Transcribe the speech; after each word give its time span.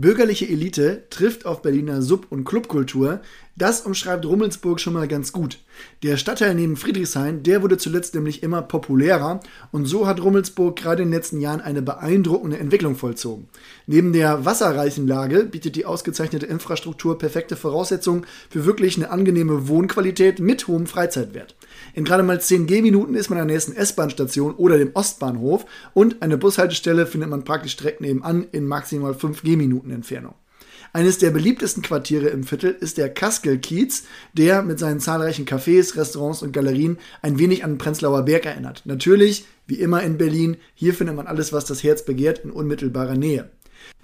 Bürgerliche 0.00 0.48
Elite 0.48 1.08
trifft 1.10 1.44
auf 1.44 1.60
Berliner 1.60 2.02
Sub- 2.02 2.28
und 2.30 2.44
Clubkultur. 2.44 3.20
Das 3.56 3.80
umschreibt 3.80 4.24
Rummelsburg 4.24 4.78
schon 4.78 4.92
mal 4.92 5.08
ganz 5.08 5.32
gut. 5.32 5.58
Der 6.04 6.16
Stadtteil 6.16 6.54
neben 6.54 6.76
Friedrichshain, 6.76 7.42
der 7.42 7.62
wurde 7.62 7.78
zuletzt 7.78 8.14
nämlich 8.14 8.44
immer 8.44 8.62
populärer 8.62 9.40
und 9.72 9.86
so 9.86 10.06
hat 10.06 10.22
Rummelsburg 10.22 10.76
gerade 10.76 11.02
in 11.02 11.08
den 11.08 11.16
letzten 11.16 11.40
Jahren 11.40 11.60
eine 11.60 11.82
beeindruckende 11.82 12.58
Entwicklung 12.58 12.94
vollzogen. 12.94 13.48
Neben 13.88 14.12
der 14.12 14.44
wasserreichen 14.44 15.08
Lage 15.08 15.42
bietet 15.42 15.74
die 15.74 15.84
ausgezeichnete 15.86 16.46
Infrastruktur 16.46 17.18
perfekte 17.18 17.56
Voraussetzungen 17.56 18.24
für 18.50 18.64
wirklich 18.66 18.96
eine 18.96 19.10
angenehme 19.10 19.66
Wohnqualität 19.66 20.38
mit 20.38 20.68
hohem 20.68 20.86
Freizeitwert. 20.86 21.56
In 21.94 22.04
gerade 22.04 22.22
mal 22.22 22.40
10 22.40 22.68
Gehminuten 22.68 23.16
ist 23.16 23.30
man 23.30 23.40
an 23.40 23.48
der 23.48 23.56
nächsten 23.56 23.74
S-Bahn-Station 23.74 24.54
oder 24.54 24.78
dem 24.78 24.90
Ostbahnhof 24.94 25.64
und 25.94 26.22
eine 26.22 26.38
Bushaltestelle 26.38 27.06
findet 27.06 27.30
man 27.30 27.42
praktisch 27.42 27.76
direkt 27.76 28.00
nebenan 28.00 28.46
in 28.52 28.66
maximal 28.66 29.14
5 29.14 29.42
Gehminuten 29.42 29.87
Entfernung. 29.90 30.34
Eines 30.92 31.18
der 31.18 31.30
beliebtesten 31.30 31.82
Quartiere 31.82 32.28
im 32.28 32.44
Viertel 32.44 32.70
ist 32.70 32.96
der 32.98 33.12
Kaskel-Kiez, 33.12 34.04
der 34.32 34.62
mit 34.62 34.78
seinen 34.78 35.00
zahlreichen 35.00 35.44
Cafés, 35.44 35.96
Restaurants 35.96 36.42
und 36.42 36.52
Galerien 36.52 36.98
ein 37.20 37.38
wenig 37.38 37.62
an 37.62 37.72
den 37.72 37.78
Prenzlauer 37.78 38.22
Berg 38.24 38.46
erinnert. 38.46 38.82
Natürlich, 38.86 39.44
wie 39.66 39.80
immer 39.80 40.02
in 40.02 40.16
Berlin, 40.16 40.56
hier 40.74 40.94
findet 40.94 41.14
man 41.14 41.26
alles, 41.26 41.52
was 41.52 41.66
das 41.66 41.82
Herz 41.82 42.04
begehrt, 42.04 42.38
in 42.38 42.50
unmittelbarer 42.50 43.16
Nähe. 43.16 43.50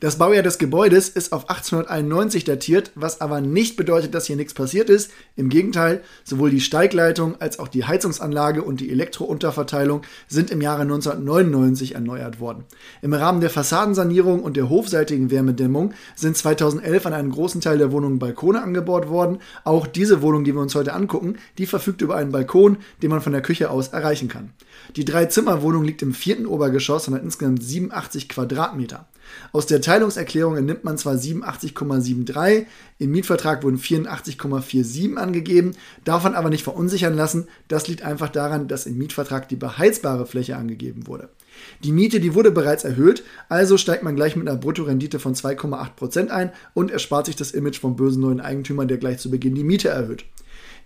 Das 0.01 0.19
Baujahr 0.19 0.43
des 0.43 0.59
Gebäudes 0.59 1.09
ist 1.09 1.33
auf 1.33 1.49
1891 1.49 2.45
datiert, 2.45 2.91
was 2.95 3.21
aber 3.23 3.41
nicht 3.41 3.77
bedeutet, 3.77 4.15
dass 4.15 4.27
hier 4.27 4.37
nichts 4.37 4.53
passiert 4.53 4.91
ist. 4.91 5.11
Im 5.35 5.49
Gegenteil, 5.49 6.03
sowohl 6.25 6.51
die 6.51 6.61
Steigleitung 6.61 7.41
als 7.41 7.59
auch 7.59 7.69
die 7.69 7.85
Heizungsanlage 7.85 8.63
und 8.63 8.81
die 8.81 8.91
Elektrounterverteilung 8.91 10.03
sind 10.29 10.51
im 10.51 10.61
Jahre 10.61 10.83
1999 10.83 11.95
erneuert 11.95 12.39
worden. 12.39 12.65
Im 13.01 13.15
Rahmen 13.15 13.41
der 13.41 13.49
Fassadensanierung 13.49 14.43
und 14.43 14.59
der 14.59 14.69
hofseitigen 14.69 15.31
Wärmedämmung 15.31 15.95
sind 16.15 16.37
2011 16.37 17.07
an 17.07 17.15
einem 17.15 17.31
großen 17.31 17.63
Teil 17.63 17.79
der 17.79 17.91
Wohnungen 17.91 18.19
Balkone 18.19 18.63
angebaut 18.63 19.09
worden. 19.09 19.39
Auch 19.65 19.87
diese 19.87 20.21
Wohnung, 20.21 20.45
die 20.45 20.55
wir 20.55 20.61
uns 20.61 20.75
heute 20.75 20.93
angucken, 20.93 21.37
die 21.57 21.67
verfügt 21.67 22.03
über 22.03 22.17
einen 22.17 22.33
Balkon, 22.33 22.77
den 23.03 23.11
man 23.11 23.23
von 23.23 23.33
der 23.33 23.43
Küche 23.43 23.71
aus 23.71 23.89
erreichen 23.89 24.29
kann. 24.29 24.53
Die 24.97 25.05
Drei-Zimmer-Wohnung 25.07 25.85
liegt 25.85 26.03
im 26.03 26.13
vierten 26.13 26.47
Obergeschoss 26.47 27.09
und 27.09 27.15
hat 27.15 27.23
insgesamt 27.23 27.63
87 27.63 28.29
Quadratmeter. 28.29 29.07
Aus 29.65 29.69
der 29.69 29.81
Teilungserklärung 29.81 30.59
entnimmt 30.59 30.85
man 30.85 30.99
zwar 30.99 31.15
87,73, 31.15 32.67
im 32.99 33.11
Mietvertrag 33.11 33.63
wurden 33.63 33.79
84,47 33.79 35.15
angegeben, 35.15 35.73
davon 36.05 36.35
aber 36.35 36.51
nicht 36.51 36.65
verunsichern 36.65 37.15
lassen. 37.15 37.49
Das 37.69 37.89
liegt 37.89 38.03
einfach 38.03 38.29
daran, 38.29 38.69
dass 38.69 38.85
im 38.85 38.99
Mietvertrag 38.99 39.49
die 39.49 39.57
beheizbare 39.57 40.27
Fläche 40.27 40.59
angegeben 40.59 41.07
wurde. 41.07 41.31
Die 41.83 41.93
Miete, 41.93 42.21
die 42.21 42.35
wurde 42.35 42.51
bereits 42.51 42.85
erhöht, 42.85 43.25
also 43.49 43.79
steigt 43.79 44.03
man 44.03 44.17
gleich 44.17 44.37
mit 44.37 44.47
einer 44.47 44.59
Bruttorendite 44.59 45.19
von 45.19 45.35
2,8% 45.35 46.29
ein 46.29 46.53
und 46.75 46.91
erspart 46.91 47.25
sich 47.25 47.37
das 47.37 47.53
Image 47.53 47.81
vom 47.81 47.97
bösen 47.97 48.21
neuen 48.21 48.43
Eigentümer, 48.43 48.85
der 48.85 48.99
gleich 48.99 49.17
zu 49.17 49.31
Beginn 49.31 49.55
die 49.55 49.65
Miete 49.65 49.89
erhöht. 49.89 50.27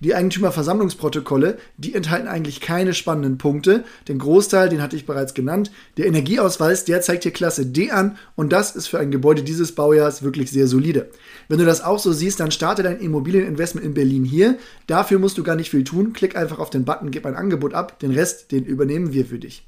Die 0.01 0.15
Eigentümerversammlungsprotokolle, 0.15 1.59
die 1.77 1.95
enthalten 1.95 2.29
eigentlich 2.29 2.61
keine 2.61 2.95
spannenden 2.95 3.37
Punkte. 3.37 3.85
Den 4.07 4.19
Großteil, 4.19 4.69
den 4.69 4.81
hatte 4.81 4.95
ich 4.95 5.07
bereits 5.07 5.35
genannt. 5.35 5.73
Der 5.97 6.07
Energieausweis, 6.07 6.85
der 6.85 7.01
zeigt 7.01 7.25
hier 7.25 7.33
Klasse 7.33 7.67
D 7.67 7.91
an 7.91 8.17
und 8.37 8.53
das 8.53 8.77
ist 8.77 8.87
für 8.87 9.01
ein 9.01 9.11
Gebäude 9.11 9.43
dieses 9.43 9.75
Baujahrs 9.75 10.23
wirklich 10.23 10.51
sehr 10.53 10.69
solide. 10.69 11.11
Wenn 11.49 11.59
du 11.59 11.65
das 11.65 11.83
auch 11.83 11.99
so 11.99 12.13
siehst, 12.13 12.39
dann 12.39 12.53
starte 12.53 12.85
dein 12.85 13.01
Immobilieninvestment 13.01 13.85
in 13.85 13.95
Berlin 13.95 14.25
hier. 14.25 14.57
Dafür 14.87 15.19
musst 15.19 15.37
du 15.37 15.43
gar 15.43 15.57
nicht 15.57 15.71
viel 15.71 15.85
tun. 15.85 16.13
Klick 16.13 16.37
einfach 16.37 16.61
auf 16.61 16.71
den 16.71 16.85
Button, 16.85 17.11
gib 17.11 17.27
ein 17.27 17.35
Angebot 17.35 17.75
ab. 17.75 17.99
Den 17.99 18.13
Rest, 18.13 18.53
den 18.53 18.65
übernehmen 18.65 19.13
wir 19.13 19.27
für 19.27 19.39
dich. 19.39 19.67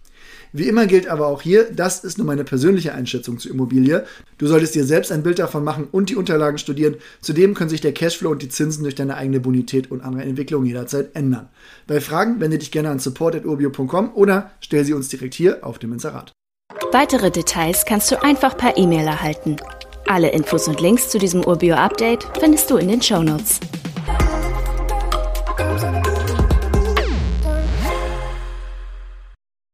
Wie 0.52 0.68
immer 0.68 0.86
gilt 0.86 1.06
aber 1.06 1.28
auch 1.28 1.42
hier, 1.42 1.70
das 1.70 2.04
ist 2.04 2.18
nur 2.18 2.26
meine 2.26 2.44
persönliche 2.44 2.92
Einschätzung 2.94 3.38
zur 3.38 3.52
Immobilie. 3.52 4.04
Du 4.38 4.46
solltest 4.46 4.74
dir 4.74 4.84
selbst 4.84 5.12
ein 5.12 5.22
Bild 5.22 5.38
davon 5.38 5.62
machen 5.62 5.86
und 5.90 6.10
die 6.10 6.16
Unterlagen 6.16 6.58
studieren. 6.58 6.96
Zudem 7.20 7.54
können 7.54 7.70
sich 7.70 7.80
der 7.80 7.92
Cashflow 7.92 8.30
und 8.30 8.42
die 8.42 8.48
Zinsen 8.48 8.82
durch 8.82 8.94
deine 8.94 9.16
eigene 9.16 9.40
Bonität 9.40 9.90
und 9.90 10.00
andere 10.00 10.24
Entwicklungen 10.24 10.66
jederzeit 10.66 11.14
ändern. 11.14 11.48
Bei 11.86 12.00
Fragen 12.00 12.40
wende 12.40 12.58
dich 12.58 12.70
gerne 12.70 12.90
an 12.90 12.98
support.urbio.com 12.98 14.12
oder 14.14 14.50
stell 14.60 14.84
sie 14.84 14.92
uns 14.92 15.08
direkt 15.08 15.34
hier 15.34 15.64
auf 15.64 15.78
dem 15.78 15.92
Inserat. 15.92 16.32
Weitere 16.92 17.30
Details 17.30 17.84
kannst 17.84 18.10
du 18.10 18.20
einfach 18.22 18.56
per 18.56 18.76
E-Mail 18.76 19.06
erhalten. 19.06 19.56
Alle 20.06 20.30
Infos 20.30 20.66
und 20.66 20.80
Links 20.80 21.08
zu 21.08 21.18
diesem 21.18 21.44
Urbio-Update 21.44 22.26
findest 22.40 22.68
du 22.70 22.76
in 22.78 22.88
den 22.88 23.00
Show 23.00 23.22
Notes. 23.22 23.60